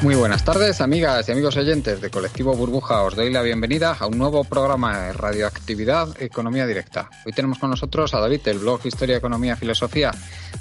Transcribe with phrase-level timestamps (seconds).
[0.00, 3.02] Muy buenas tardes, amigas y amigos oyentes de Colectivo Burbuja.
[3.02, 7.10] Os doy la bienvenida a un nuevo programa de Radioactividad Economía Directa.
[7.26, 10.12] Hoy tenemos con nosotros a David, del blog Historia, Economía, Filosofía.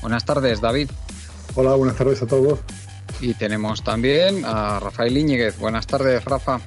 [0.00, 0.88] Buenas tardes, David.
[1.56, 2.60] Hola, buenas tardes a todos.
[3.20, 5.58] Y tenemos también a Rafael Íñiguez.
[5.58, 6.60] Buenas tardes, Rafa.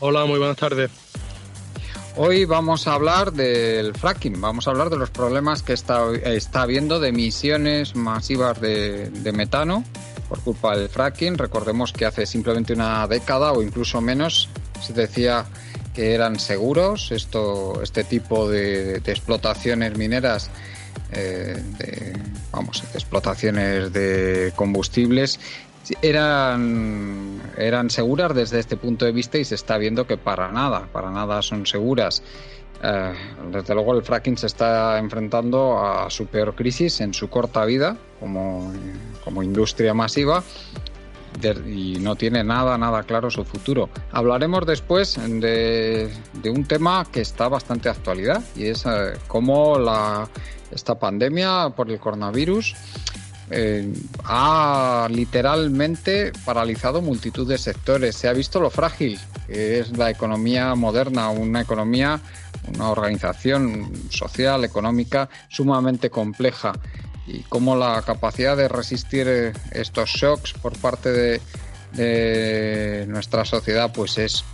[0.00, 0.90] Hola, muy buenas tardes.
[2.16, 6.62] Hoy vamos a hablar del fracking, vamos a hablar de los problemas que está, está
[6.62, 9.84] habiendo de emisiones masivas de, de metano
[10.30, 11.36] por culpa del fracking.
[11.36, 14.48] Recordemos que hace simplemente una década o incluso menos
[14.80, 15.44] se decía
[15.92, 20.48] que eran seguros esto, este tipo de, explotaciones mineras,
[21.10, 21.60] eh,
[22.52, 25.40] vamos, de explotaciones de combustibles
[26.02, 30.86] eran, eran seguras desde este punto de vista y se está viendo que para nada,
[30.92, 32.22] para nada son seguras.
[32.82, 33.12] Eh,
[33.52, 37.96] desde luego el fracking se está enfrentando a su peor crisis en su corta vida
[38.18, 38.72] como,
[39.22, 40.42] como industria masiva
[41.38, 43.90] de, y no tiene nada, nada claro su futuro.
[44.12, 50.28] Hablaremos después de, de un tema que está bastante actualidad y es eh, cómo la,
[50.70, 52.74] esta pandemia por el coronavirus
[53.50, 53.92] eh,
[54.24, 58.16] ha literalmente paralizado multitud de sectores.
[58.16, 59.18] Se ha visto lo frágil
[59.50, 62.20] que es la economía moderna, una economía,
[62.72, 66.72] una organización social, económica sumamente compleja
[67.26, 71.40] y cómo la capacidad de resistir eh, estos shocks por parte de,
[71.92, 74.44] de nuestra sociedad pues es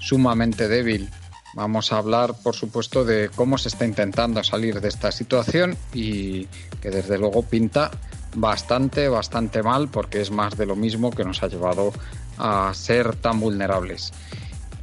[0.00, 1.10] sumamente débil.
[1.54, 6.46] Vamos a hablar, por supuesto, de cómo se está intentando salir de esta situación y
[6.80, 7.90] que desde luego pinta
[8.34, 11.92] bastante, bastante mal porque es más de lo mismo que nos ha llevado
[12.38, 14.12] a ser tan vulnerables.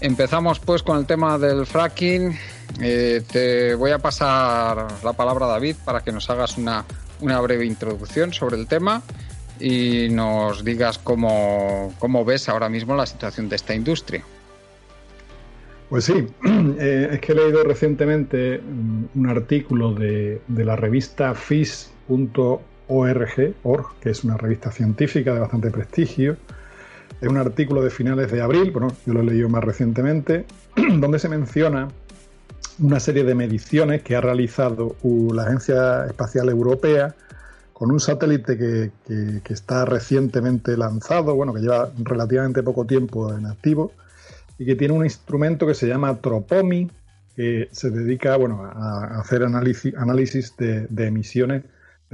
[0.02, 2.38] Empezamos pues con el tema del fracking.
[2.82, 6.84] Eh, te voy a pasar la palabra a David para que nos hagas una,
[7.22, 9.02] una breve introducción sobre el tema
[9.60, 14.24] y nos digas cómo, cómo ves ahora mismo la situación de esta industria.
[15.90, 16.28] Pues sí,
[16.80, 23.54] eh, es que he leído recientemente un artículo de, de la revista FIS.org, org,
[24.00, 26.38] que es una revista científica de bastante prestigio.
[27.22, 30.46] Es un artículo de finales de abril, bueno, yo lo he leído más recientemente,
[31.00, 31.88] donde se menciona
[32.80, 37.16] una serie de mediciones que ha realizado la Agencia Espacial Europea
[37.76, 43.92] con un satélite que, está recientemente lanzado, bueno, que lleva relativamente poco tiempo en activo
[44.58, 46.90] y que tiene un instrumento que se llama Tropomi,
[47.36, 51.64] que se dedica bueno, a hacer análisis, de, emisiones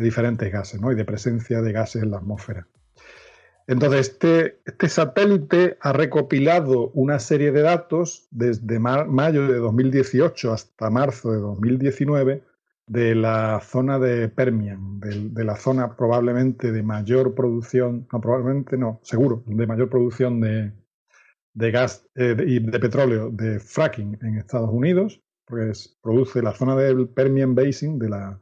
[0.01, 0.91] diferentes gases ¿no?
[0.91, 2.67] y de presencia de gases en la atmósfera.
[3.67, 10.51] Entonces, este, este satélite ha recopilado una serie de datos desde ma mayo de 2018
[10.51, 12.43] hasta marzo de 2019
[12.87, 18.99] de la zona de Permian, de, la zona probablemente de mayor producción, no, probablemente no,
[19.03, 20.73] seguro, de mayor producción de,
[21.53, 26.75] de gas eh, y de petróleo de fracking en Estados Unidos, pues produce la zona
[26.75, 28.39] del Permian Basin, de la,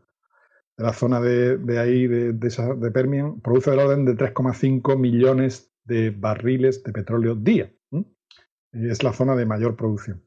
[0.80, 5.70] de la zona de, de ahí, de, de, Permian, produce del orden de 3,5 millones
[5.84, 7.70] de barriles de petróleo día.
[8.72, 10.24] Es la zona de mayor producción.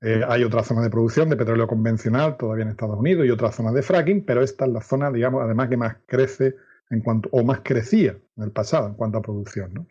[0.00, 3.50] Eh, hay otra zona de producción de petróleo convencional todavía en Estados Unidos y otra
[3.50, 6.54] zona de fracking, pero esta es la zona, digamos, además que más crece
[6.90, 9.74] en cuanto, o más crecía en el pasado en cuanto a producción.
[9.74, 9.86] ¿no?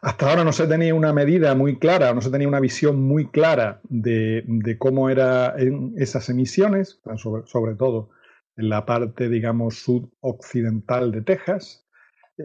[0.00, 3.28] Hasta ahora no se tenía una medida muy clara, no se tenía una visión muy
[3.28, 8.10] clara de, de cómo eran esas emisiones, sobre, sobre, todo
[8.56, 11.86] en la parte, digamos, sudoccidental de Texas.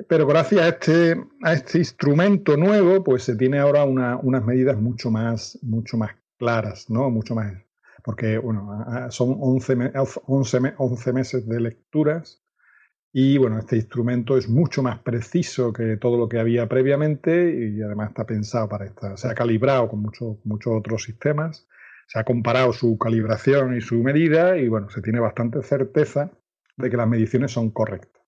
[0.08, 4.78] Pero gracias a este, a este instrumento nuevo, pues se tiene ahora una, unas medidas
[4.78, 7.10] mucho más, mucho más claras, ¿no?
[7.10, 7.54] Mucho más.
[8.04, 9.92] Porque, bueno, son 11,
[10.26, 12.42] 11, 11 meses de lecturas
[13.14, 17.82] y bueno, este instrumento es mucho más preciso que todo lo que había previamente y
[17.82, 19.18] además está pensado para esta.
[19.18, 21.68] Se ha calibrado con muchos muchos otros sistemas,
[22.12, 26.30] se ha comparado su calibración y su medida y bueno, se tiene bastante certeza
[26.76, 28.22] de que las mediciones son correctas.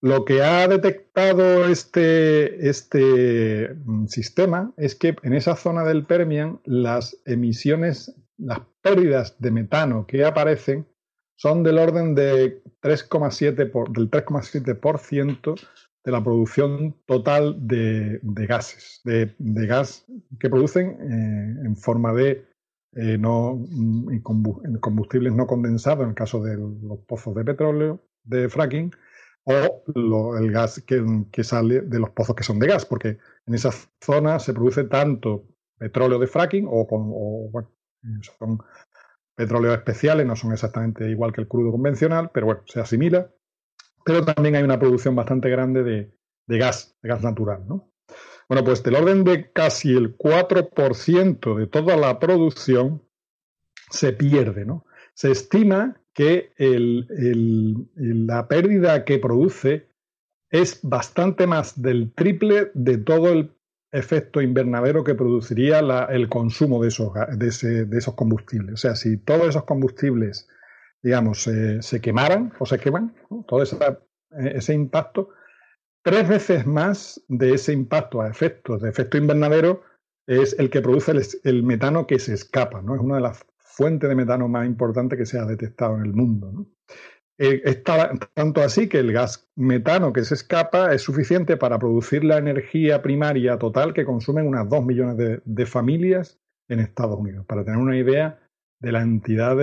[0.00, 6.60] Lo que ha detectado este, este mm, sistema es que en esa zona del Permian
[6.64, 10.86] las emisiones, las pérdidas de metano que aparecen
[11.34, 15.60] son del orden de 3,7 por, del 3,7%
[16.04, 19.34] de la producción total de, gases, de,
[19.66, 20.06] gas
[20.38, 22.53] que producen eh, en forma de
[22.96, 24.18] eh, no, mm,
[24.80, 28.92] combustibles no condensados, en el caso de los pozos de petróleo, de fracking,
[29.44, 33.70] o el gas que, sale de los pozos que son de gas, porque en esa
[34.00, 35.46] zona se produce tanto
[35.78, 37.68] petróleo de fracking o, con,
[38.22, 38.58] son
[39.34, 43.30] petróleos especiales, no son exactamente igual que el crudo convencional, pero bueno, se asimila.
[44.04, 46.14] Pero también hay una producción bastante grande de,
[46.46, 47.93] de gas, de gas natural, ¿no?
[48.48, 53.02] Bueno, pues del orden de casi el 4% de toda la producción
[53.90, 54.84] se pierde, ¿no?
[55.14, 56.52] Se estima que
[57.96, 59.88] la pérdida que produce
[60.50, 63.52] es bastante más del triple de todo el
[63.90, 65.80] efecto invernadero que produciría
[66.10, 68.74] el consumo de esos, de, esos combustibles.
[68.74, 70.48] O sea, si todos esos combustibles,
[71.02, 73.14] digamos, se quemaran o se queman,
[73.46, 75.30] todo ese impacto,
[76.04, 79.82] tres veces más de ese impacto a efectos de efecto invernadero
[80.26, 81.12] es el que produce
[81.44, 82.94] el, metano que se escapa, ¿no?
[82.94, 86.12] Es una de las fuente de metano más importante que se ha detectado en el
[86.12, 86.52] mundo.
[86.52, 86.66] ¿no?
[87.38, 87.82] Eh,
[88.34, 93.02] tanto así que el gas metano que se escapa es suficiente para producir la energía
[93.02, 97.98] primaria total que consumen unas 2 millones de, familias en Estados Unidos, para tener una
[97.98, 98.38] idea
[98.80, 99.56] de la entidad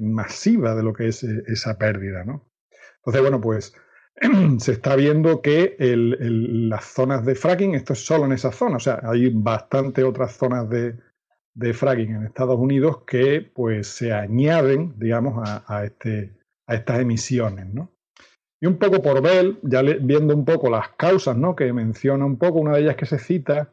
[0.00, 2.24] masiva de lo que es eh, esa pérdida.
[2.24, 2.50] ¿no?
[2.98, 3.74] Entonces, bueno, pues
[4.58, 8.80] se está viendo que las zonas de fracking, esto es solo en esa zona, o
[8.80, 10.96] sea, hay bastante otras zonas de,
[11.54, 16.36] de fracking en Estados Unidos que pues se añaden, digamos, a, este,
[16.66, 17.92] a estas emisiones, ¿no?
[18.60, 21.54] Y un poco por ver, ya viendo un poco las causas, ¿no?
[21.54, 23.72] Que menciona un poco, una de ellas que se cita,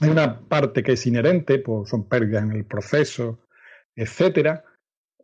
[0.00, 3.40] hay una parte que es inherente, pues son pérdidas en el proceso,
[3.94, 4.64] etcétera,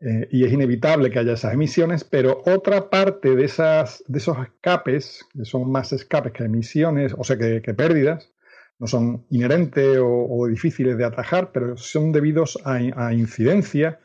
[0.00, 4.37] eh, y es inevitable que haya esas emisiones, pero otra parte de, esas, de esos
[4.38, 8.32] escapes, que son más escapes que emisiones, o sea, que pérdidas,
[8.78, 14.00] no son inherentes o, difíciles de atajar, pero son debidos a, incidencia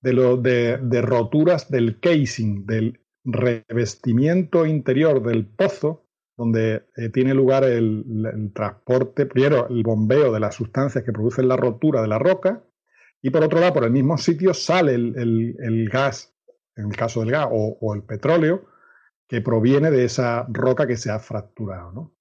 [0.00, 6.06] de, lo, de, roturas del casing, del revestimiento interior del pozo,
[6.36, 11.56] donde eh, tiene lugar el, transporte, primero el bombeo de las sustancias que producen la
[11.56, 12.64] rotura de la roca,
[13.22, 16.34] y por otro lado, por el mismo sitio sale el, gas,
[16.76, 18.66] en el caso del gas, o, el petróleo,
[19.28, 21.92] que proviene de esa roca que se ha fracturado.
[21.92, 22.14] ¿no?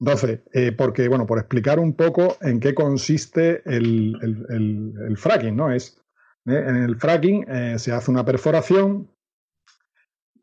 [0.00, 5.72] Entonces, eh, porque, bueno, por explicar un poco en qué consiste el, fracking, ¿no?
[5.72, 6.00] Es,
[6.46, 9.10] eh, en el fracking eh, se hace una perforación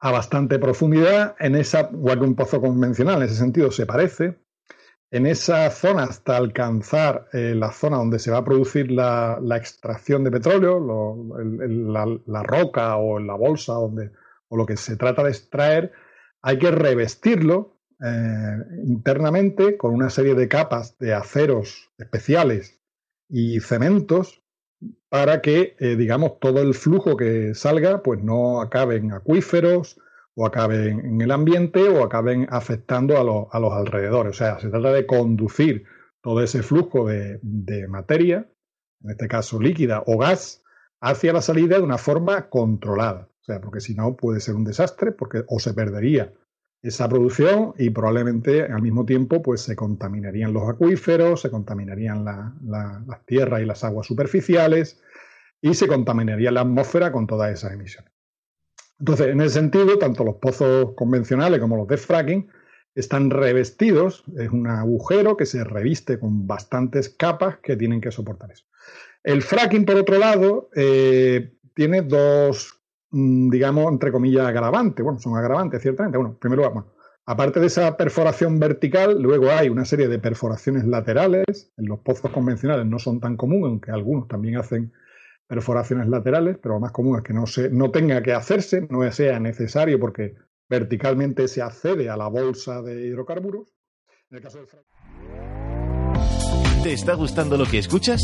[0.01, 4.38] a bastante profundidad, en esa, igual que un pozo convencional, en ese sentido se parece,
[5.15, 10.31] en esa zona hasta alcanzar la zona donde se va a producir la, extracción de
[10.31, 10.79] petróleo,
[12.25, 14.12] la, roca o la bolsa donde,
[14.50, 15.94] o lo que se trata de extraer,
[16.41, 22.81] hay que revestirlo eh, internamente con una serie de capas de aceros especiales
[23.29, 24.44] y cementos
[25.07, 29.97] para que, eh, digamos, todo el flujo que salga pues no acabe en acuíferos
[30.36, 34.32] o acabe en el ambiente o acaben afectando a, a los alrededores.
[34.32, 35.86] O sea, se trata de conducir
[36.22, 38.50] todo ese flujo de, de materia,
[39.01, 40.63] en este caso líquida o gas,
[41.01, 43.30] hacia la salida de una forma controlada.
[43.42, 46.34] O sea, porque si no puede ser un desastre porque o se perdería
[46.82, 53.25] esa producción y probablemente al mismo tiempo pues se contaminarían los acuíferos, se contaminarían las
[53.25, 55.01] tierras y las aguas superficiales
[55.62, 58.14] y se contaminaría la atmósfera con todas esas emisiones.
[59.00, 62.50] Entonces, en ese sentido, tanto los pozos convencionales como los de fracking
[62.94, 68.52] están revestidos, es un agujero que se reviste con bastantes capas que tienen que soportar
[68.52, 68.66] eso.
[69.24, 72.75] El fracking, por otro lado, eh, tiene dos
[73.16, 75.02] Mm, digamos, entre comillas, agravantes.
[75.02, 76.18] Bueno, son agravantes, ciertamente.
[76.18, 76.88] Bueno, primero, bueno,
[77.25, 81.72] aparte de esa perforación vertical, luego hay una serie de perforaciones laterales.
[81.78, 84.92] En los pozos convencionales no son tan comunes, aunque algunos también hacen
[85.48, 89.10] perforaciones laterales, pero lo más común es que no, se, no tenga que hacerse, no
[89.12, 90.36] sea necesario porque
[90.70, 93.74] verticalmente se accede a la bolsa de hidrocarburos.
[96.84, 98.22] ¿Te está gustando lo que escuchas?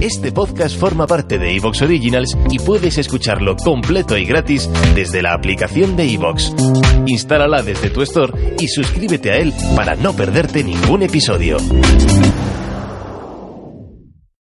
[0.00, 5.34] Este podcast forma parte de Evox Originals y puedes escucharlo completo y gratis desde la
[5.34, 6.54] aplicación de Evox.
[7.06, 11.56] Instálala desde tu store y suscríbete a él para no perderte ningún episodio.